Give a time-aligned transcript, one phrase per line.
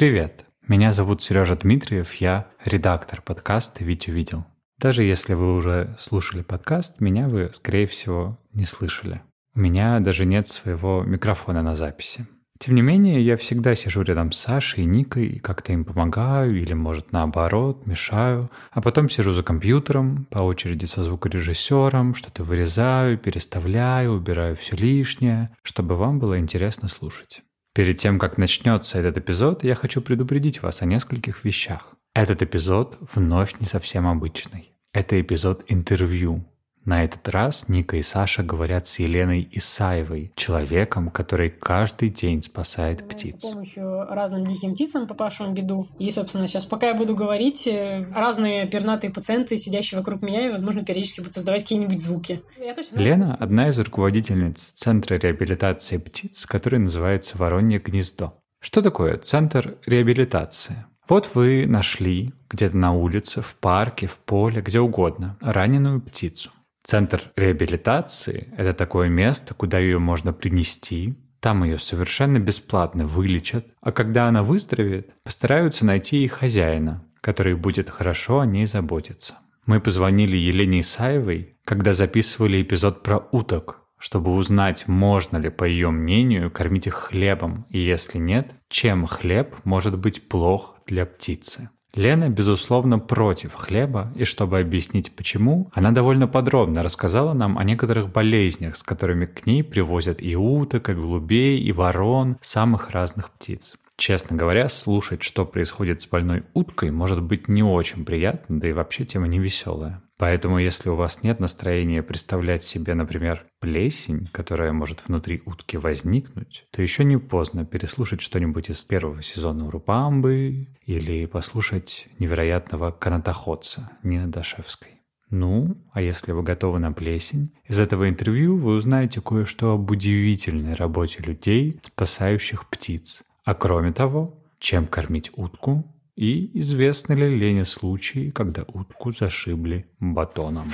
[0.00, 0.46] Привет!
[0.66, 4.46] Меня зовут Сережа Дмитриев, я редактор подкаста «Ведь увидел».
[4.78, 9.20] Даже если вы уже слушали подкаст, меня вы, скорее всего, не слышали.
[9.54, 12.26] У меня даже нет своего микрофона на записи.
[12.58, 16.58] Тем не менее, я всегда сижу рядом с Сашей и Никой и как-то им помогаю,
[16.58, 23.18] или, может, наоборот, мешаю, а потом сижу за компьютером, по очереди со звукорежиссером, что-то вырезаю,
[23.18, 27.42] переставляю, убираю все лишнее, чтобы вам было интересно слушать.
[27.72, 31.94] Перед тем, как начнется этот эпизод, я хочу предупредить вас о нескольких вещах.
[32.14, 34.72] Этот эпизод вновь не совсем обычный.
[34.92, 36.44] Это эпизод интервью.
[36.90, 43.06] На этот раз Ника и Саша говорят с Еленой Исаевой, человеком, который каждый день спасает
[43.08, 43.44] птиц.
[43.44, 45.86] С помощью разным диким птицам попавшим в беду.
[46.00, 50.50] И, собственно, сейчас, пока я буду говорить, э, разные пернатые пациенты, сидящие вокруг меня, и,
[50.50, 52.42] возможно, периодически будут издавать какие-нибудь звуки.
[52.90, 58.34] Лена– одна из руководительниц Центра реабилитации птиц, который называется «Воронье гнездо».
[58.60, 60.86] Что такое Центр реабилитации?
[61.08, 66.50] Вот вы нашли где-то на улице, в парке, в поле, где угодно, раненую птицу.
[66.90, 73.92] Центр реабилитации– это такое место, куда ее можно принести, там ее совершенно бесплатно вылечат, а
[73.92, 79.38] когда она выздоровеет, постараются найти и хозяина, который будет хорошо о ней заботиться.
[79.66, 85.90] Мы позвонили Елене Исаевой, когда записывали эпизод про уток, чтобы узнать, можно ли, по ее
[85.92, 91.70] мнению, кормить их хлебом, и если нет, чем хлеб может быть плох для птицы.
[91.94, 98.12] Лена, безусловно, против хлеба, и чтобы объяснить почему, она довольно подробно рассказала нам о некоторых
[98.12, 103.74] болезнях, с которыми к ней привозят и уток, и голубей, и ворон, самых разных птиц.
[104.00, 108.72] Честно говоря, слушать, что происходит с больной уткой, может быть не очень приятно, да и
[108.72, 110.02] вообще тема не веселая.
[110.16, 116.64] Поэтому, если у вас нет настроения представлять себе, например, плесень, которая может внутри утки возникнуть,
[116.70, 124.28] то еще не поздно переслушать что-нибудь из первого сезона Урупамбы или послушать невероятного канатоходца Нины
[124.28, 124.92] Дашевской.
[125.28, 130.72] Ну, а если вы готовы на плесень, из этого интервью вы узнаете кое-что об удивительной
[130.72, 133.24] работе людей, спасающих птиц.
[133.50, 135.84] А кроме того, чем кормить утку
[136.14, 140.72] и известны ли Лене случаи, когда утку зашибли батоном.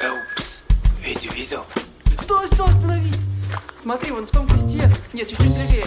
[0.00, 0.64] Упс,
[1.00, 1.62] ведь видел?
[2.18, 3.20] Стой, стой, остановись!
[3.76, 4.90] Смотри, вон в том кусте.
[5.12, 5.84] Нет, чуть-чуть левее.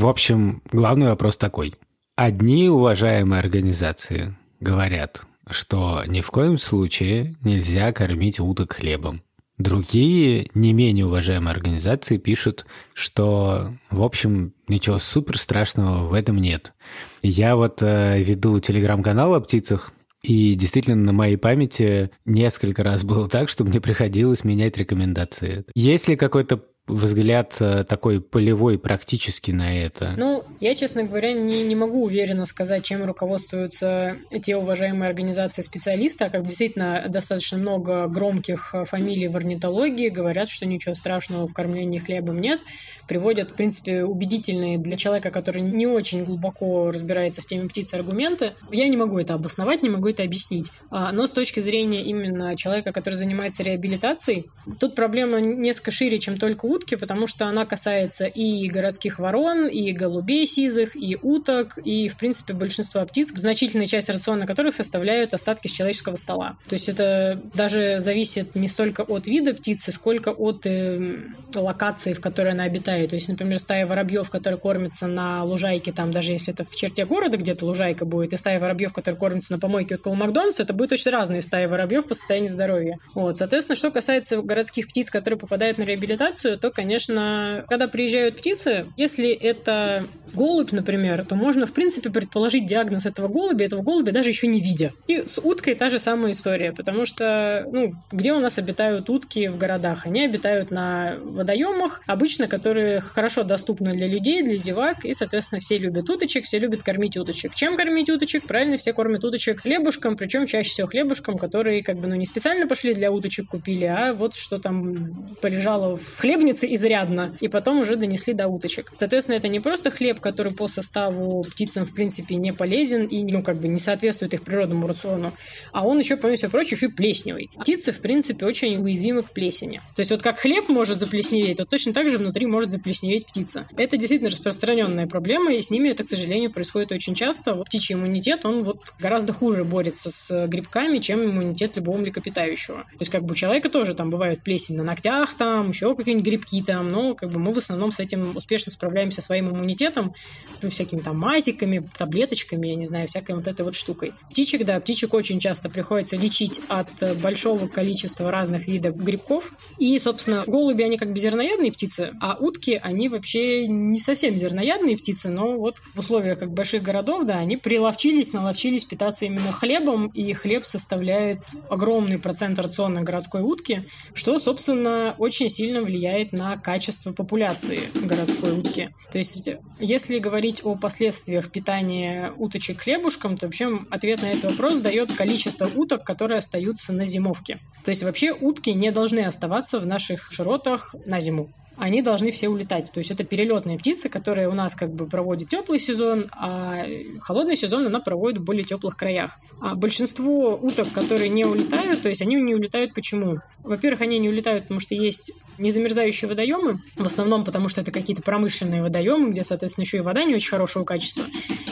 [0.00, 1.74] В общем, главный вопрос такой.
[2.16, 9.20] Одни уважаемые организации говорят, что ни в коем случае нельзя кормить уток хлебом.
[9.58, 16.72] Другие, не менее уважаемые организации пишут, что, в общем, ничего супер страшного в этом нет.
[17.20, 23.28] Я вот э, веду телеграм-канал о птицах, и действительно на моей памяти несколько раз было
[23.28, 25.66] так, что мне приходилось менять рекомендации.
[25.74, 30.14] Есть ли какой-то взгляд э, такой полевой практически на это?
[30.16, 36.24] Ну, я, честно говоря, не, не могу уверенно сказать, чем руководствуются те уважаемые организации специалисты,
[36.24, 41.54] а как действительно достаточно много громких э, фамилий в орнитологии говорят, что ничего страшного в
[41.54, 42.60] кормлении хлебом нет,
[43.06, 48.54] приводят, в принципе, убедительные для человека, который не очень глубоко разбирается в теме птиц аргументы.
[48.70, 50.70] Я не могу это обосновать, не могу это объяснить.
[50.90, 56.36] А, но с точки зрения именно человека, который занимается реабилитацией, тут проблема несколько шире, чем
[56.36, 62.08] только утки, потому что она касается и городских ворон, и голубей сизых, и уток, и,
[62.08, 66.56] в принципе, большинства птиц, значительная часть рациона которых составляют остатки с человеческого стола.
[66.68, 71.18] То есть это даже зависит не столько от вида птицы, сколько от э,
[71.54, 73.10] локации, в которой она обитает.
[73.10, 77.04] То есть, например, стая воробьев, которая кормится на лужайке, там, даже если это в черте
[77.04, 80.92] города где-то лужайка будет, и стая воробьев, которая кормится на помойке около Макдональдса, это будут
[80.92, 82.98] очень разные стаи воробьев по состоянию здоровья.
[83.14, 88.86] Вот, соответственно, что касается городских птиц, которые попадают на реабилитацию, то, конечно, когда приезжают птицы,
[88.96, 94.28] если это голубь, например, то можно, в принципе, предположить диагноз этого голубя, этого голубя даже
[94.28, 94.92] еще не видя.
[95.08, 99.48] И с уткой та же самая история, потому что, ну, где у нас обитают утки
[99.48, 100.06] в городах?
[100.06, 105.78] Они обитают на водоемах, обычно, которые хорошо доступны для людей, для зевак, и, соответственно, все
[105.78, 107.54] любят уточек, все любят кормить уточек.
[107.54, 108.46] Чем кормить уточек?
[108.46, 112.66] Правильно, все кормят уточек хлебушком, причем чаще всего хлебушком, которые, как бы, ну, не специально
[112.66, 117.96] пошли для уточек купили, а вот что там полежало в хлебнице изрядно, и потом уже
[117.96, 118.90] донесли до уточек.
[118.94, 123.42] Соответственно, это не просто хлеб, который по составу птицам, в принципе, не полезен и, ну,
[123.42, 125.32] как бы не соответствует их природному рациону.
[125.72, 127.50] А он еще, помимо всего прочего, еще и плесневый.
[127.58, 129.80] Птицы, в принципе, очень уязвимы к плесени.
[129.94, 133.66] То есть вот как хлеб может заплесневеть, то точно так же внутри может заплесневеть птица.
[133.76, 137.54] Это действительно распространенная проблема, и с ними это, к сожалению, происходит очень часто.
[137.54, 142.78] Вот птичий иммунитет, он вот гораздо хуже борется с грибками, чем иммунитет любого млекопитающего.
[142.78, 146.26] То есть как бы у человека тоже там бывают плесень на ногтях, там еще какие-нибудь
[146.26, 150.14] грибки там, но как бы мы в основном с этим успешно справляемся своим иммунитетом,
[150.62, 154.12] ну, всякими там мазиками, таблеточками, я не знаю, всякой вот этой вот штукой.
[154.30, 156.88] Птичек, да, птичек очень часто приходится лечить от
[157.20, 159.52] большого количества разных видов грибков.
[159.78, 164.96] И, собственно, голуби, они как бы зерноядные птицы, а утки, они вообще не совсем зерноядные
[164.96, 170.08] птицы, но вот в условиях как больших городов, да, они приловчились, наловчились питаться именно хлебом,
[170.08, 177.12] и хлеб составляет огромный процент рациона городской утки, что, собственно, очень сильно влияет на качество
[177.12, 178.90] популяции городской утки.
[179.12, 184.78] То есть, если говорить о последствиях питания уточек хлебушком, то вообще ответ на этот вопрос
[184.78, 187.60] дает количество уток, которые остаются на зимовке.
[187.84, 191.50] То есть вообще утки не должны оставаться в наших широтах на зиму
[191.80, 192.92] они должны все улетать.
[192.92, 196.86] То есть это перелетные птицы, которые у нас как бы проводят теплый сезон, а
[197.20, 199.38] холодный сезон она проводит в более теплых краях.
[199.60, 203.36] А большинство уток, которые не улетают, то есть они не улетают почему?
[203.64, 208.22] Во-первых, они не улетают, потому что есть незамерзающие водоемы, в основном потому что это какие-то
[208.22, 211.24] промышленные водоемы, где, соответственно, еще и вода не очень хорошего качества.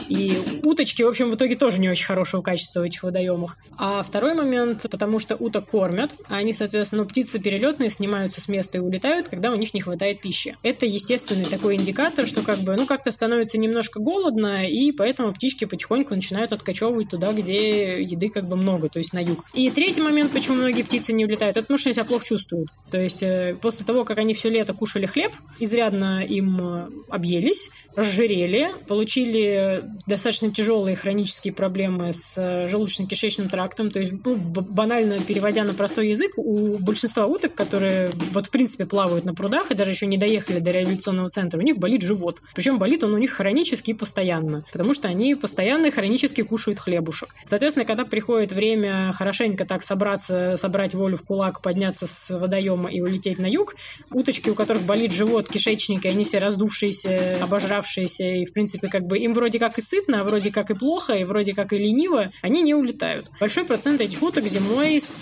[0.07, 3.57] И уточки, в общем, в итоге тоже не очень хорошего качества в этих водоемах.
[3.77, 8.47] А второй момент, потому что уток кормят, а они, соответственно, ну, птицы перелетные снимаются с
[8.47, 10.57] места и улетают, когда у них не хватает пищи.
[10.63, 15.65] Это естественный такой индикатор, что как бы, ну, как-то становится немножко голодно, и поэтому птички
[15.65, 19.45] потихоньку начинают откачевывать туда, где еды как бы много, то есть на юг.
[19.53, 22.69] И третий момент, почему многие птицы не улетают, это потому что они себя плохо чувствуют.
[22.89, 27.69] То есть э, после того, как они все лето кушали хлеб, изрядно им э, объелись,
[27.95, 35.63] разжирели, получили достаточно тяжелые хронические проблемы с э, желудочно-кишечным трактом, то есть, ну, банально переводя
[35.63, 39.91] на простой язык, у большинства уток, которые вот в принципе плавают на прудах и даже
[39.91, 42.41] еще не доехали до реабилитационного центра, у них болит живот.
[42.53, 46.79] Причем болит он у них хронически и постоянно, потому что они постоянно и хронически кушают
[46.79, 47.29] хлебушек.
[47.45, 52.99] Соответственно, когда приходит время хорошенько так собраться, собрать волю в кулак, подняться с водоема и
[52.99, 53.68] улететь на юг,
[54.11, 59.05] уточки, у которых болит живот, кишечник, и они все раздувшиеся, обожравшиеся, и, в принципе, как
[59.05, 61.77] бы им вроде как и сытно, а вроде как и плохо, и вроде как и
[61.77, 63.31] лениво, они не улетают.
[63.39, 65.19] Большой процент этих уток зимой с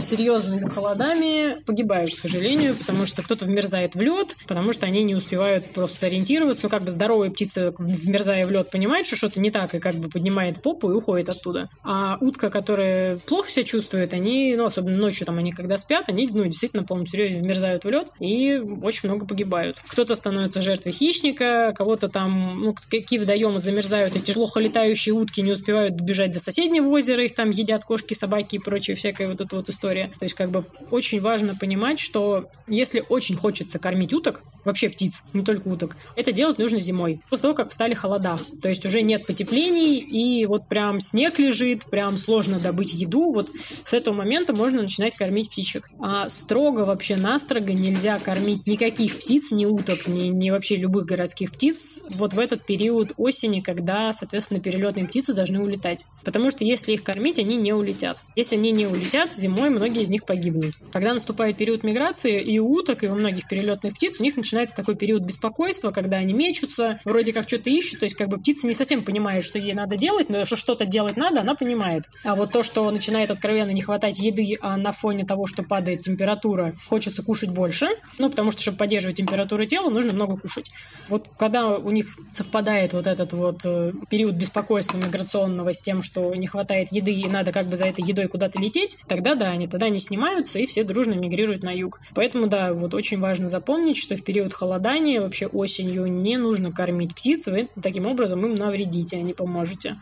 [0.00, 5.14] серьезными холодами погибают, к сожалению, потому что кто-то вмерзает в лед, потому что они не
[5.14, 6.62] успевают просто ориентироваться.
[6.64, 9.94] Ну, как бы здоровая птица, вмерзая в лед, понимает, что что-то не так, и как
[9.94, 11.68] бы поднимает попу и уходит оттуда.
[11.82, 16.28] А утка, которая плохо себя чувствует, они, ну, особенно ночью, там, они когда спят, они,
[16.32, 19.78] ну, действительно, по-моему, серьезно вмерзают в лед и очень много погибают.
[19.88, 25.52] Кто-то становится жертвой хищника, кого-то там, ну, какие водоемы замерзают, эти плохо летающие утки не
[25.52, 29.56] успевают добежать до соседнего озера, их там едят кошки, собаки и прочее, всякая вот эта
[29.56, 30.12] вот история.
[30.18, 35.22] То есть, как бы, очень важно понимать, что если очень хочется кормить уток, вообще птиц,
[35.32, 38.38] не только уток, это делать нужно зимой, после того, как встали холода.
[38.60, 43.50] То есть уже нет потеплений, и вот прям снег лежит, прям сложно добыть еду, вот
[43.84, 45.88] с этого момента можно начинать кормить птичек.
[46.00, 51.52] А строго вообще настрого нельзя кормить никаких птиц, ни уток, ни, ни вообще любых городских
[51.52, 56.06] птиц вот в этот период осени, когда, соответственно, перелетные птицы должны улетать.
[56.24, 58.18] Потому что если их кормить, они не улетят.
[58.36, 60.74] Если они не улетят, зимой многие из них погибнут.
[60.92, 64.76] Когда наступает период миграции, и у уток, и у многих перелетных птиц, у них начинается
[64.76, 68.66] такой период беспокойства, когда они мечутся, вроде как что-то ищут, то есть как бы птица
[68.66, 72.04] не совсем понимает, что ей надо делать, но что что-то делать надо, она понимает.
[72.24, 76.00] А вот то, что начинает откровенно не хватать еды, а на фоне того, что падает
[76.00, 77.88] температура, хочется кушать больше,
[78.18, 80.70] ну, потому что, чтобы поддерживать температуру тела, нужно много кушать.
[81.08, 86.34] Вот когда у них совпадает вот этот вот э, период беспокойства миграционного с тем, что
[86.34, 89.66] не хватает еды и надо как бы за этой едой куда-то лететь, тогда да, они
[89.66, 92.00] тогда не снимаются и все дружно мигрируют на юг.
[92.14, 97.14] Поэтому да, вот очень важно запомнить, что в период холодания, вообще осенью, не нужно кормить
[97.14, 99.96] птиц, вы таким образом им навредите, а не поможете.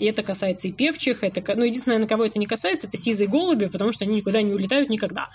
[0.00, 3.28] И это касается и певчих, это, ну, единственное, на кого это не касается, это сизые
[3.28, 5.28] голуби, потому что они никуда не улетают никогда.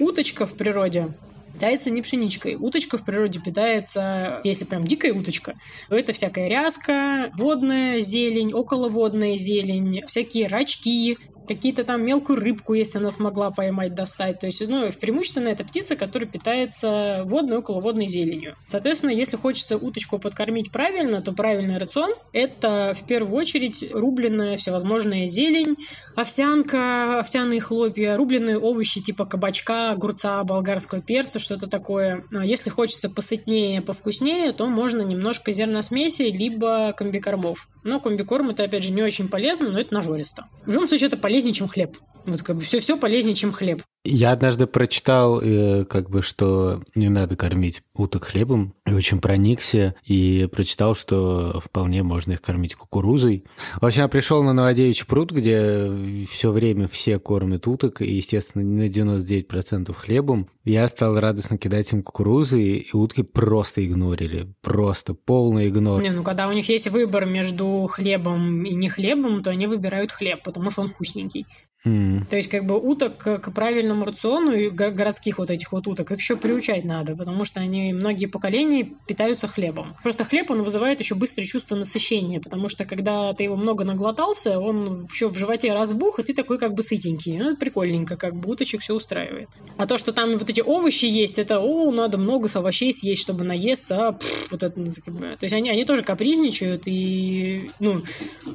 [0.00, 1.14] Уточка в природе
[1.52, 2.56] питается не пшеничкой.
[2.56, 5.54] Уточка в природе питается, если прям дикая уточка,
[5.88, 12.98] то это всякая ряска, водная зелень, околоводная зелень, всякие рачки, какие-то там мелкую рыбку, если
[12.98, 14.40] она смогла поймать, достать.
[14.40, 18.54] То есть, ну, преимущественно это птица, которая питается водной, околоводной зеленью.
[18.66, 25.26] Соответственно, если хочется уточку подкормить правильно, то правильный рацион– это в первую очередь рубленная всевозможная
[25.26, 25.76] зелень,
[26.16, 32.24] овсянка, овсяные хлопья, рубленые овощи типа кабачка, огурца, болгарского перца, что-то такое.
[32.32, 37.68] А если хочется посытнее, повкуснее, то можно немножко зерносмеси, либо комбикормов.
[37.82, 40.46] Но комбикорм это, опять же, не очень полезно, но это нажористо.
[40.64, 41.96] В любом случае, это полезнее, чем хлеб.
[42.26, 43.82] Вот как бы все, все полезнее, чем хлеб.
[44.06, 49.94] Я однажды прочитал, э, как бы, что не надо кормить уток хлебом, и очень проникся,
[50.04, 53.44] и прочитал, что вполне можно их кормить кукурузой.
[53.80, 55.90] В общем, я пришел на Новодевичий пруд, где
[56.30, 60.48] все время все кормят уток, и, естественно, на 99% хлебом.
[60.64, 64.52] Я стал радостно кидать им кукурузы, и утки просто игнорили.
[64.60, 66.02] Просто полный игнор.
[66.02, 70.12] Не, ну когда у них есть выбор между хлебом и не хлебом, то они выбирают
[70.12, 71.46] хлеб, потому что он вкусненький.
[71.84, 72.26] Mm.
[72.30, 76.18] То есть, как бы уток к правильному рациону и городских вот этих вот уток их
[76.18, 79.96] еще приучать надо, потому что они многие поколения питаются хлебом.
[80.02, 84.58] Просто хлеб, он вызывает еще быстрое чувство насыщения, потому что когда ты его много наглотался,
[84.58, 87.36] он еще в животе разбух, и ты такой как бы сытенький.
[87.36, 89.48] Ну, прикольненько, как бы уточек все устраивает.
[89.76, 93.44] А то, что там вот эти овощи есть, это, о, надо много овощей съесть, чтобы
[93.44, 94.90] наесться, а, пфф, вот это, ну.
[94.90, 98.02] То есть они, они тоже капризничают, и, ну,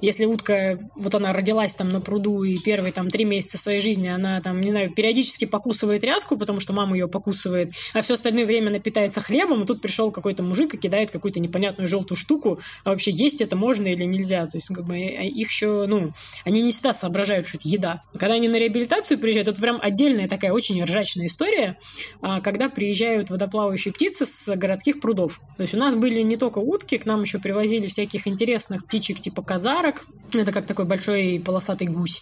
[0.01, 4.07] если утка, вот она родилась там на пруду, и первые там три месяца своей жизни
[4.07, 8.45] она там, не знаю, периодически покусывает ряску, потому что мама ее покусывает, а все остальное
[8.45, 12.59] время она питается хлебом, и тут пришел какой-то мужик и кидает какую-то непонятную желтую штуку,
[12.83, 14.45] а вообще есть это можно или нельзя.
[14.45, 16.11] То есть, как бы, э, их еще, ну,
[16.45, 18.03] они не всегда соображают, что это еда.
[18.13, 21.77] Когда они на реабилитацию приезжают, это прям отдельная такая очень ржачная история,
[22.21, 25.41] а, когда приезжают водоплавающие птицы с городских прудов.
[25.57, 29.19] То есть у нас были не только утки, к нам еще привозили всяких интересных птичек
[29.19, 30.05] типа казарок.
[30.33, 32.21] Это как такой большой полосатый гусь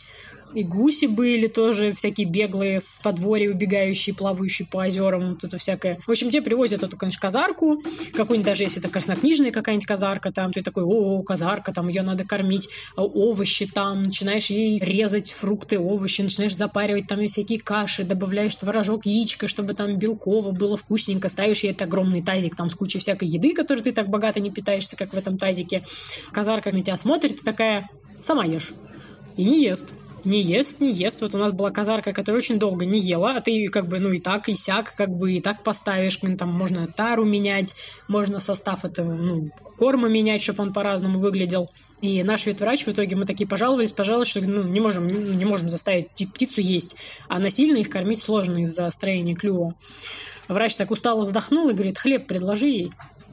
[0.54, 6.00] и гуси были тоже всякие беглые с подворья убегающие, плавающие по озерам, вот это всякое.
[6.06, 10.54] В общем, тебе привозят эту, конечно, казарку, какую-нибудь даже если это краснокнижная какая-нибудь казарка, там
[10.54, 15.80] ты такой, о, казарка, там ее надо кормить, а овощи там, начинаешь ей резать фрукты,
[15.80, 21.63] овощи, начинаешь запаривать там всякие каши, добавляешь творожок, яичко, чтобы там белково было вкусненько, ставишь
[21.63, 24.96] ей этот огромный тазик там с кучей всякой еды, которой ты так богато не питаешься,
[24.96, 25.84] как в этом тазике.
[26.32, 27.89] Казарка на тебя смотрит и такая,
[28.22, 28.74] сама ешь.
[29.36, 31.21] И не ест не ест, не ест.
[31.21, 34.12] Вот у нас была казарка, которая очень долго не ела, а ты как бы, ну,
[34.12, 37.75] и так, и сяк, как бы, и так поставишь, там можно тару менять,
[38.07, 41.69] можно состав этого, ну, корма менять, чтобы он по-разному выглядел.
[42.01, 45.69] И наш ветврач в итоге мы такие пожаловались, пожаловались, что ну, не можем, не можем
[45.69, 46.95] заставить птицу есть,
[47.27, 49.74] а насильно их кормить сложно из-за строения клюва.
[50.47, 52.91] Врач так устало вздохнул и говорит, хлеб предложи ей.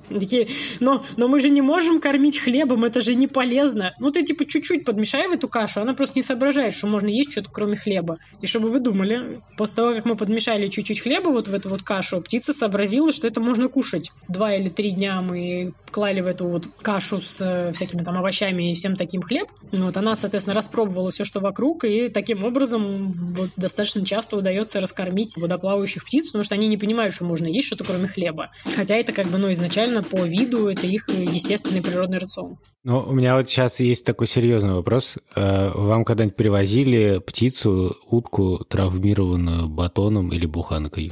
[0.09, 0.49] Такие,
[0.81, 3.95] но, но мы же не можем кормить хлебом, это же не полезно.
[3.99, 7.33] Ну, ты типа чуть-чуть подмешай в эту кашу, она просто не соображает, что можно есть
[7.33, 8.19] что-то кроме хлеба.
[8.41, 11.83] И чтобы вы думали, после того, как мы подмешали чуть-чуть хлеба вот в эту вот
[11.83, 14.13] кашу, птица сообразила, что это можно кушать.
[14.29, 18.73] Два или три дня мы клали в эту вот кашу с э, всякими там овощами
[18.73, 19.49] и всем таким хлеб.
[19.71, 25.37] Вот она, соответственно, распробовала все, что вокруг, и таким образом вот достаточно часто удается раскормить
[25.37, 28.51] водоплавающих птиц, потому что они не понимают, что можно есть что-то кроме хлеба.
[28.77, 32.59] Хотя это как бы, ну, изначально реально по виду это их естественный природный рацион.
[32.83, 35.17] Ну, у меня вот сейчас есть такой серьезный вопрос.
[35.35, 41.11] Э, вам когда-нибудь привозили птицу, утку, травмированную батоном или буханкой?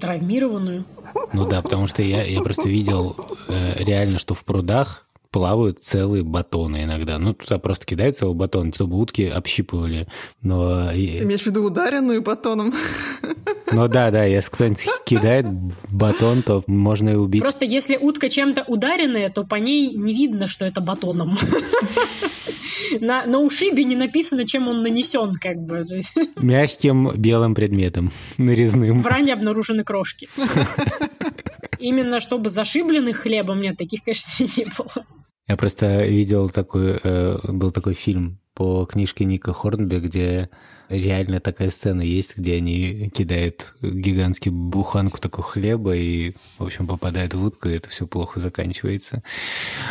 [0.00, 0.84] Травмированную?
[1.32, 3.16] Ну да, потому что я, я просто видел
[3.48, 7.18] э, реально, что в прудах плавают целые батоны иногда.
[7.18, 10.08] Ну, туда просто кидают целый батон, чтобы утки общипывали.
[10.42, 10.90] Но...
[10.90, 12.74] Ты имеешь в виду ударенную батоном?
[13.70, 15.44] Ну да, да, если кто-нибудь кидает
[15.92, 17.42] батон, то можно и убить.
[17.42, 21.36] Просто если утка чем-то ударенная, то по ней не видно, что это батоном.
[23.00, 25.84] На, на ушибе не написано, чем он нанесен, как бы.
[26.36, 29.02] Мягким белым предметом, нарезным.
[29.02, 30.28] В ране обнаружены крошки.
[31.78, 35.04] Именно чтобы зашибленных хлебом нет, таких, конечно, не было.
[35.48, 40.50] Я просто видел такой, э, был такой фильм по книжке Ника Хорнби, где
[40.88, 47.34] реально такая сцена есть, где они кидают гигантский буханку такого хлеба и, в общем, попадают
[47.34, 49.22] в утку, и это все плохо заканчивается.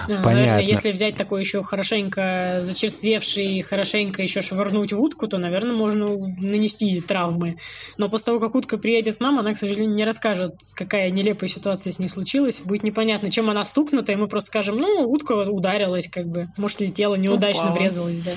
[0.08, 0.34] Ну, Понятно.
[0.34, 6.18] Наверное, если взять такой еще хорошенько зачерствевший, хорошенько еще швырнуть в утку, то, наверное, можно
[6.18, 7.58] нанести травмы.
[7.98, 11.50] Но после того, как утка приедет к нам, она, к сожалению, не расскажет, какая нелепая
[11.50, 12.62] ситуация с ней случилась.
[12.62, 16.48] Будет непонятно, чем она стукнута, и мы просто скажем, ну, утка ударилась, как бы.
[16.58, 17.80] Может, летела, неудачно Упала.
[17.80, 18.32] врезалась, да.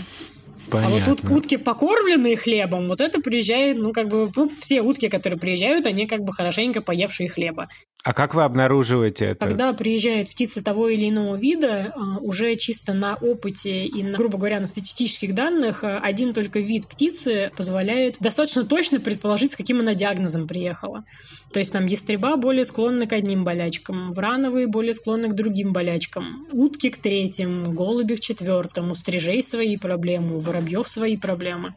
[0.69, 0.97] Понятно.
[0.97, 5.09] А вот тут утки, покормленные хлебом, вот это приезжает, ну, как бы, ну, все утки,
[5.09, 7.69] которые приезжают, они как бы хорошенько поевшие хлеба.
[8.03, 9.47] А как вы обнаруживаете это?
[9.47, 14.39] Когда приезжает птица того или иного вида, а, уже чисто на опыте и, на, грубо
[14.39, 19.81] говоря, на статистических данных, а, один только вид птицы позволяет достаточно точно предположить, с каким
[19.81, 21.05] она диагнозом приехала.
[21.53, 26.47] То есть там ястреба более склонны к одним болячкам, врановые более склонны к другим болячкам,
[26.53, 31.75] утки к третьим, голуби к четвертым, у стрижей свои проблемы, у воробьев свои проблемы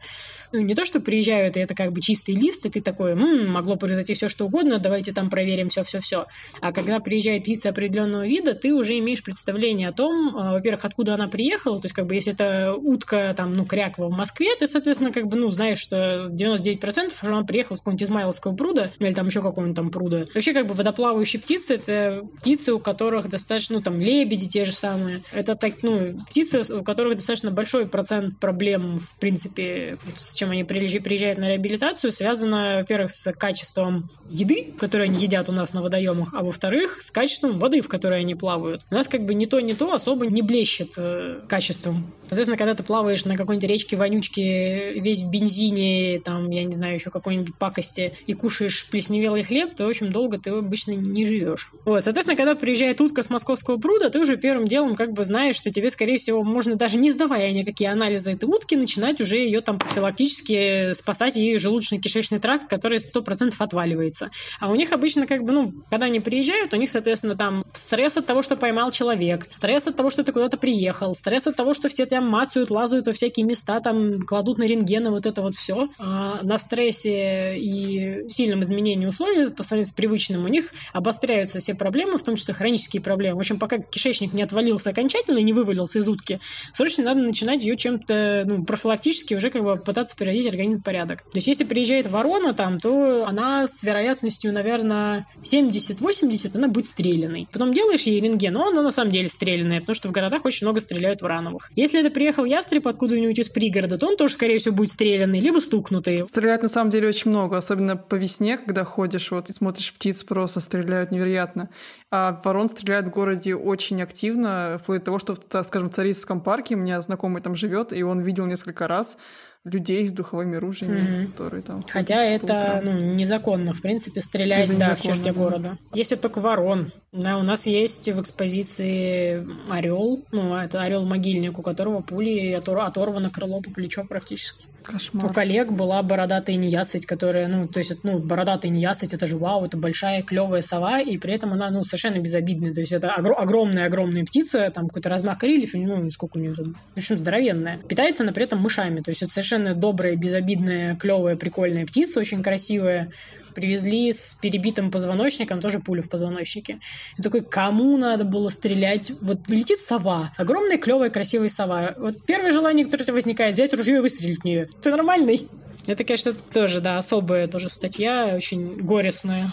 [0.54, 3.50] ну, не то, что приезжают, и это как бы чистый лист, и ты такой, м-м,
[3.50, 6.26] могло произойти все что угодно, давайте там проверим все-все-все.
[6.60, 11.14] А когда приезжает птица определенного вида, ты уже имеешь представление о том, а, во-первых, откуда
[11.14, 14.68] она приехала, то есть как бы если это утка там, ну, кряква в Москве, ты,
[14.68, 19.12] соответственно, как бы, ну, знаешь, что 99% что она приехала с какого-нибудь Измайловского пруда, или
[19.12, 20.26] там еще какого-нибудь там пруда.
[20.34, 24.72] Вообще, как бы водоплавающие птицы, это птицы, у которых достаточно, ну, там, лебеди те же
[24.72, 25.22] самые.
[25.32, 30.64] Это так, ну, птицы, у которых достаточно большой процент проблем, в принципе, с чем они
[30.64, 36.34] приезжают на реабилитацию, связано, во-первых, с качеством еды, которую они едят у нас на водоемах,
[36.34, 38.82] а во-вторых, с качеством воды, в которой они плавают.
[38.90, 42.12] У нас как бы ни то, ни то особо не блещет э, качеством.
[42.22, 46.94] Соответственно, когда ты плаваешь на какой-нибудь речке вонючке, весь в бензине, там, я не знаю,
[46.94, 51.70] еще какой-нибудь пакости, и кушаешь плесневелый хлеб, то, в общем, долго ты обычно не живешь.
[51.84, 55.56] Вот, соответственно, когда приезжает утка с московского пруда, ты уже первым делом как бы знаешь,
[55.56, 59.78] что тебе, скорее всего, можно даже не сдавая никакие анализы утки, начинать уже ее там
[59.78, 64.30] профилактически спасать ее желудочно-кишечный тракт, который 100% отваливается.
[64.60, 68.16] А у них обычно как бы, ну, когда они приезжают, у них, соответственно, там стресс
[68.16, 71.74] от того, что поймал человек, стресс от того, что ты куда-то приехал, стресс от того,
[71.74, 75.54] что все там мацают, лазают во всякие места, там кладут на рентгены, вот это вот
[75.54, 75.88] все.
[75.98, 81.74] А на стрессе и сильном изменении условий по сравнению с привычным у них обостряются все
[81.74, 83.36] проблемы, в том числе хронические проблемы.
[83.36, 86.40] В общем, пока кишечник не отвалился окончательно, не вывалился из утки,
[86.72, 91.22] срочно надо начинать ее чем-то ну, профилактически уже как бы пытаться приводить организм в порядок.
[91.22, 97.46] То есть, если приезжает ворона там, то она с вероятностью, наверное, 70-80, она будет стреляной.
[97.52, 100.66] Потом делаешь ей рентген, но она на самом деле стреляная, потому что в городах очень
[100.66, 101.70] много стреляют врановых.
[101.76, 105.60] Если это приехал ястреб откуда-нибудь из пригорода, то он тоже, скорее всего, будет стреляный, либо
[105.60, 106.24] стукнутый.
[106.24, 110.24] Стреляют на самом деле очень много, особенно по весне, когда ходишь, вот и смотришь птиц,
[110.24, 111.68] просто стреляют невероятно.
[112.16, 116.76] А ворон стреляет в городе очень активно, вплоть до того, что, скажем, в Царицком парке,
[116.76, 119.18] у меня знакомый там живет, и он видел несколько раз
[119.64, 121.26] людей с духовыми ружьями, mm-hmm.
[121.32, 121.84] которые там...
[121.88, 125.32] Хотя это ну, незаконно, в принципе, стрелять это да, в черте да.
[125.32, 125.78] города.
[125.94, 126.92] Если только ворон.
[127.12, 133.60] Да, у нас есть в экспозиции орел, ну, это орел-могильник, у которого пули оторвано крыло
[133.62, 134.66] по плечо практически.
[134.82, 135.30] Кошмар.
[135.30, 139.64] У коллег была бородатая неясыть, которая, ну, то есть, ну, бородатая неясыть, это же вау,
[139.64, 142.74] это большая клевая сова, и при этом она, ну, совершенно безобидная.
[142.74, 146.98] То есть, это огромная-огромная птица, там какой-то размах крыльев, ну, сколько у нее там, в
[146.98, 147.78] общем, здоровенная.
[147.88, 152.42] Питается она при этом мышами, то есть, это совершенно добрая, безобидная, клевая, прикольная птица, очень
[152.42, 153.10] красивая
[153.54, 156.80] привезли с перебитым позвоночником, тоже пулю в позвоночнике.
[157.16, 159.12] И такой, кому надо было стрелять?
[159.20, 161.94] Вот летит сова, огромная, клевая, красивая сова.
[161.96, 164.68] Вот первое желание, которое у тебя возникает, взять ружье и выстрелить в нее.
[164.82, 165.48] Ты нормальный?
[165.86, 169.46] Это, конечно, тоже, да, особая тоже статья, очень горестная.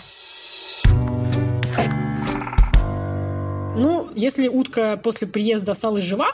[3.77, 6.33] Ну, если утка после приезда осталась жива,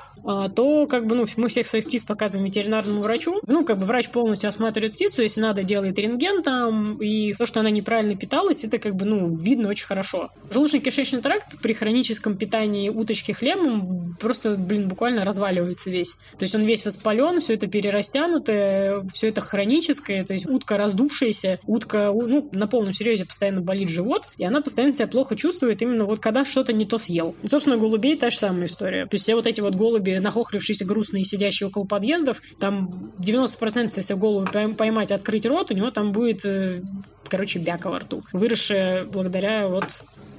[0.56, 3.40] то как бы, ну, мы всех своих птиц показываем ветеринарному врачу.
[3.48, 7.62] Ну, как бы врач полностью осматривает птицу, если надо, делает рентген там, и то, что
[7.62, 10.32] она неправильно питалась, это как бы, ну, видно очень хорошо.
[10.52, 16.16] Желудочно-кишечный тракт при хроническом питании уточки хлебом просто, блин, буквально разваливается весь.
[16.38, 21.60] То есть он весь воспален, все это перерастянутое, все это хроническое, то есть утка раздувшаяся,
[21.66, 26.06] утка, ну, на полном серьезе постоянно болит живот, и она постоянно себя плохо чувствует именно
[26.06, 27.36] вот когда что-то не то съел.
[27.46, 29.06] Собственно, голубей та же самая история.
[29.06, 34.14] То есть все вот эти вот голуби нахохлившиеся, грустные, сидящие около подъездов, там 90% если
[34.14, 36.82] голубя поймать, открыть рот, у него там будет, э,
[37.28, 39.86] короче, бяка во рту, выросшая благодаря вот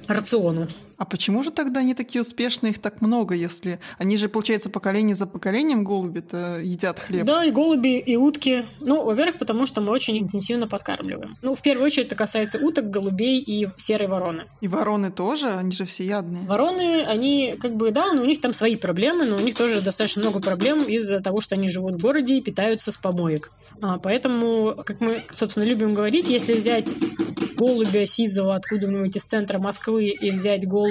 [0.07, 0.67] рациону.
[0.99, 5.15] А почему же тогда они такие успешные, их так много, если они же, получается, поколение
[5.15, 7.25] за поколением голуби-то едят хлеб?
[7.25, 8.65] Да, и голуби, и утки.
[8.81, 11.37] Ну, во-первых, потому что мы очень интенсивно подкармливаем.
[11.41, 14.43] Ну, в первую очередь, это касается уток, голубей и серой вороны.
[14.59, 15.47] И вороны тоже?
[15.47, 16.43] Они же всеядные.
[16.45, 19.79] Вороны, они как бы, да, но у них там свои проблемы, но у них тоже
[19.79, 23.51] достаточно много проблем из-за того, что они живут в городе и питаются с помоек.
[23.81, 26.93] А, поэтому, как мы, собственно, любим говорить, если взять
[27.55, 30.88] голубя сизого откуда-нибудь из центра Москвы и взять голубя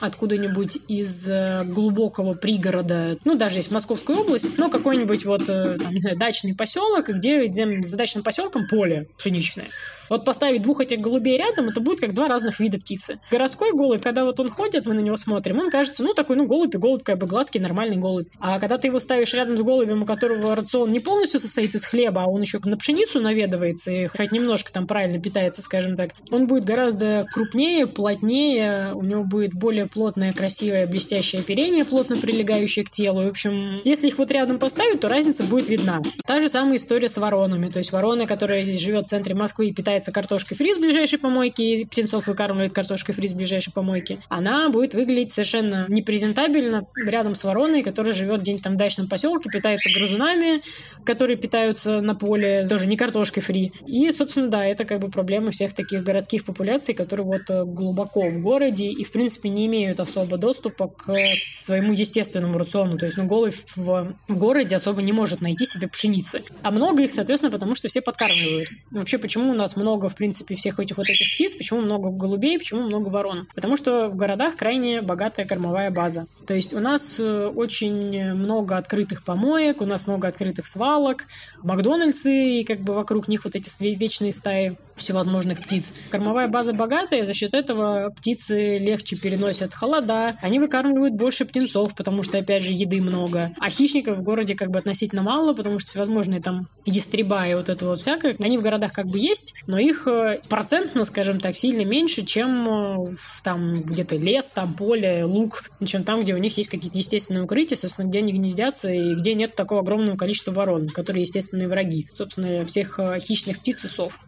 [0.00, 5.92] откуда-нибудь из э, глубокого пригорода, ну, даже есть Московская область, но какой-нибудь вот, э, там,
[5.92, 9.66] не знаю, дачный поселок, где, где за дачным поселком поле пшеничное.
[10.08, 13.18] Вот поставить двух этих голубей рядом, это будет как два разных вида птицы.
[13.30, 16.46] Городской голубь, когда вот он ходит, мы на него смотрим, он кажется, ну, такой, ну,
[16.46, 18.28] голубь и голубь, как бы гладкий, нормальный голубь.
[18.40, 21.84] А когда ты его ставишь рядом с голубем, у которого рацион не полностью состоит из
[21.84, 26.12] хлеба, а он еще на пшеницу наведывается и хоть немножко там правильно питается, скажем так,
[26.30, 32.84] он будет гораздо крупнее, плотнее, у него будет более плотное, красивое, блестящее оперение, плотно прилегающее
[32.84, 33.22] к телу.
[33.22, 36.00] В общем, если их вот рядом поставить, то разница будет видна.
[36.26, 37.68] Та же самая история с воронами.
[37.68, 41.18] То есть ворона, которая здесь живет в центре Москвы и питается картошкой фри с ближайшей
[41.18, 47.34] помойки, и птенцов выкармливает картошкой фри с ближайшей помойки, она будет выглядеть совершенно непрезентабельно рядом
[47.34, 50.62] с вороной, которая живет где-нибудь там в дачном поселке, питается грызунами,
[51.04, 53.72] которые питаются на поле, тоже не картошкой фри.
[53.86, 58.28] И, собственно, да, это как бы проблема всех таких городских популяций, которые вот э, глубоко
[58.28, 62.98] в городе и, в принципе, не имеют особо доступа к своему естественному рациону.
[62.98, 66.42] То есть, ну, голубь в городе особо не может найти себе пшеницы.
[66.62, 68.68] А много их, соответственно, потому что все подкармливают.
[68.90, 72.58] Вообще, почему у нас много, в принципе, всех этих вот этих птиц, почему много голубей,
[72.58, 73.48] почему много ворон?
[73.54, 76.26] Потому что в городах крайне богатая кормовая база.
[76.46, 81.24] То есть у нас э, очень много открытых помоек, у нас много открытых свалок,
[81.62, 85.92] Макдональдсы, и как бы вокруг них вот эти вечные стаи всевозможных птиц.
[86.10, 92.22] Кормовая база богатая, за счет этого птицы легче переносят холода, они выкармливают больше птенцов, потому
[92.22, 93.52] что, опять же, еды много.
[93.58, 97.68] А хищников в городе как бы относительно мало, потому что всевозможные там ястреба и вот
[97.68, 101.56] это вот всякое, они в городах как бы есть, но их э, процентно, скажем так,
[101.56, 106.56] сильно меньше, чем э, там где-то лес, там поле, луг, чем там, где у них
[106.56, 110.88] есть какие-то естественные укрытия, собственно, где они гнездятся и где нет такого огромного количества ворон,
[110.88, 114.20] которые естественные враги, собственно, всех э, хищных птиц и сов.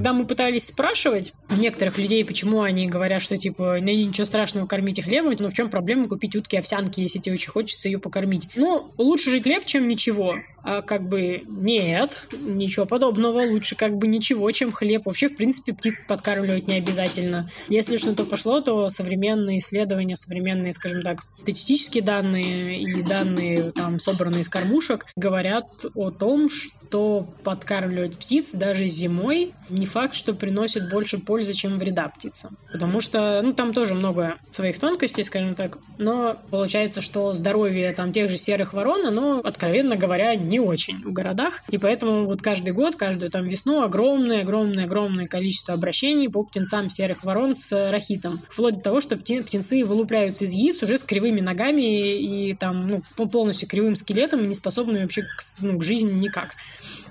[0.00, 4.66] Когда мы пытались спрашивать у некоторых людей, почему они говорят, что типа, ну ничего страшного
[4.66, 7.98] кормить их хлебом, но в чем проблема купить утки овсянки, если тебе очень хочется ее
[7.98, 8.48] покормить?
[8.56, 10.36] Ну, лучше жить хлеб, чем ничего.
[10.62, 15.06] А как бы нет, ничего подобного, лучше как бы ничего, чем хлеб.
[15.06, 17.50] Вообще, в принципе, птиц подкармливать не обязательно.
[17.68, 23.70] Если уж на то пошло, то современные исследования, современные, скажем так, статистические данные и данные,
[23.72, 30.34] там, собранные из кормушек, говорят о том, что подкармливать птиц даже зимой не факт, что
[30.34, 32.58] приносит больше пользы, чем вреда птицам.
[32.72, 38.12] Потому что, ну, там тоже много своих тонкостей, скажем так, но получается, что здоровье там
[38.12, 42.74] тех же серых ворон, оно, откровенно говоря, не очень в городах, и поэтому вот каждый
[42.74, 48.40] год, каждую там весну огромное-огромное-огромное количество обращений по птенцам серых ворон с рахитом.
[48.50, 53.26] Вплоть до того, что птенцы вылупляются из яиц уже с кривыми ногами и там, ну,
[53.28, 56.50] полностью кривым скелетом и не способны вообще к, ну, к жизни никак.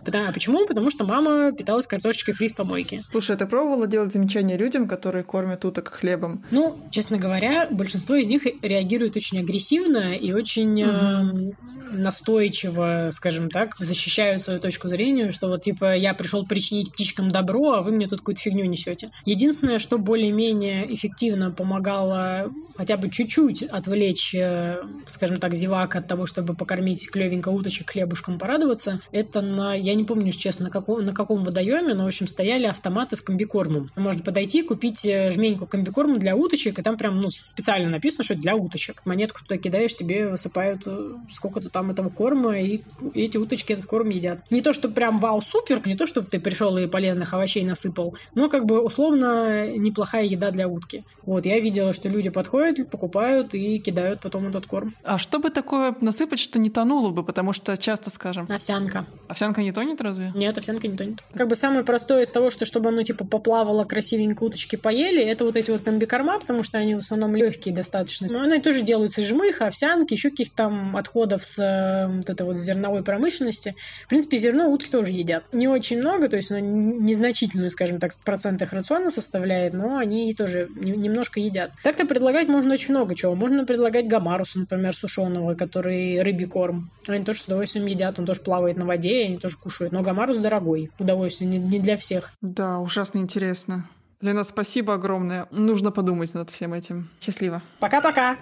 [0.03, 0.65] Потому, почему?
[0.65, 3.01] Потому что мама питалась картошечкой фри с помойки.
[3.11, 6.43] Слушай, а ты пробовала делать замечания людям, которые кормят уток хлебом?
[6.51, 10.91] Ну, честно говоря, большинство из них реагирует очень агрессивно и очень угу.
[10.91, 11.51] э,
[11.91, 17.73] настойчиво, скажем так, защищают свою точку зрения, что вот типа я пришел причинить птичкам добро,
[17.73, 19.11] а вы мне тут какую-то фигню несете.
[19.25, 26.25] Единственное, что более-менее эффективно помогало хотя бы чуть-чуть отвлечь, э, скажем так, зевак от того,
[26.25, 31.13] чтобы покормить клевенько уточек хлебушком порадоваться, это на я не помню, честно, на каком, на
[31.13, 33.89] каком водоеме, но, в общем, стояли автоматы с комбикормом.
[33.95, 38.35] Можно подойти, купить э, жменьку комбикорма для уточек, и там прям, ну, специально написано, что
[38.35, 39.01] для уточек.
[39.05, 42.81] Монетку туда кидаешь, тебе высыпают э, сколько-то там этого корма, и
[43.13, 44.39] эти уточки этот корм едят.
[44.51, 48.49] Не то, что прям вау-супер, не то, чтобы ты пришел и полезных овощей насыпал, но
[48.49, 51.03] как бы условно неплохая еда для утки.
[51.23, 54.93] Вот, я видела, что люди подходят, покупают и кидают потом этот корм.
[55.03, 58.47] А что бы такое насыпать, что не тонуло бы, потому что часто скажем...
[58.49, 59.05] Овсянка.
[59.27, 60.31] Овсянка не тонет разве?
[60.35, 61.23] Нет, овсянка не тонет.
[61.33, 65.45] Как бы самое простое из того, что чтобы оно типа поплавало красивенько, уточки поели, это
[65.45, 68.27] вот эти вот комбикорма, потому что они в основном легкие достаточно.
[68.29, 72.45] Но они тоже делаются из жмыха, овсянки, еще каких-то там отходов с э, вот этой
[72.45, 73.75] вот зерновой промышленности.
[74.05, 75.45] В принципе, зерно утки тоже едят.
[75.51, 80.69] Не очень много, то есть оно незначительную, скажем так, процентах рациона составляет, но они тоже
[80.75, 81.71] немножко едят.
[81.83, 83.35] Так-то предлагать можно очень много чего.
[83.35, 86.91] Можно предлагать гамаруса, например, сушеного, который рыбий корм.
[87.07, 89.93] Они тоже с удовольствием едят, он тоже плавает на воде, они тоже кушают.
[89.93, 90.89] Но гамарус дорогой.
[90.97, 92.31] Удовольствие не, не для всех.
[92.41, 93.85] Да, ужасно интересно.
[94.19, 95.45] Лена, спасибо огромное.
[95.51, 97.07] Нужно подумать над всем этим.
[97.21, 97.61] Счастливо.
[97.79, 98.37] Пока-пока.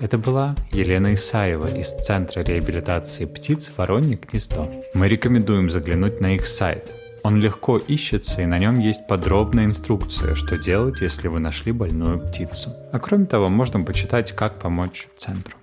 [0.00, 4.68] Это была Елена Исаева из Центра реабилитации птиц «Воронье гнездо».
[4.94, 6.92] Мы рекомендуем заглянуть на их сайт.
[7.24, 12.20] Он легко ищется, и на нем есть подробная инструкция, что делать, если вы нашли больную
[12.20, 12.74] птицу.
[12.92, 15.56] А кроме того, можно почитать, как помочь центру.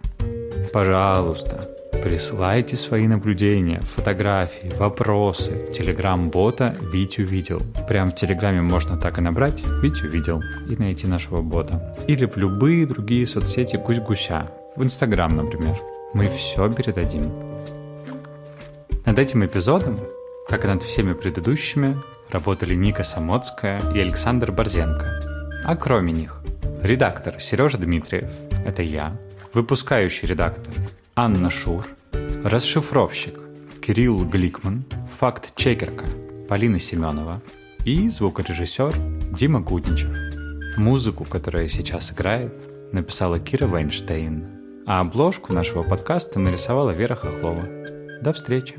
[0.73, 7.61] Пожалуйста, Присылайте свои наблюдения, фотографии, вопросы в телеграм-бота «Вить увидел».
[7.87, 11.95] Прям в телеграме можно так и набрать «Вить увидел» и найти нашего бота.
[12.07, 15.75] Или в любые другие соцсети «Гусь-гуся», в инстаграм, например.
[16.15, 17.29] мы все передадим.
[19.05, 19.99] Над этим эпизодом,
[20.47, 21.97] как и над всеми предыдущими,
[22.31, 25.21] работали Ника Самоцкая и Александр Борзенко.
[25.65, 26.41] А кроме них,
[26.81, 28.31] редактор Сережа Дмитриев,
[28.65, 29.17] это я,
[29.53, 30.73] выпускающий редактор
[31.17, 31.87] Анна Шур,
[32.43, 33.39] расшифровщик
[33.81, 34.83] Кирилл Гликман,
[35.17, 36.03] факт-чекерка
[36.49, 37.41] Полина Семенова
[37.85, 38.93] и звукорежиссер
[39.31, 40.11] Дима Гудничев.
[40.77, 42.53] Музыку, которая сейчас играет,
[42.91, 47.63] написала Кира Вайнштейн, а обложку нашего подкаста нарисовала Вера Хохлова.
[48.21, 48.75] До встречи!